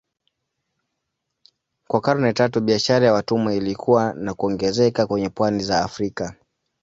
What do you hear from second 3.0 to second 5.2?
ya watumwa ilikua na kuongezeka